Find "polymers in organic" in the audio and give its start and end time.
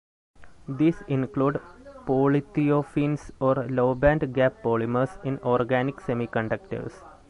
4.63-5.97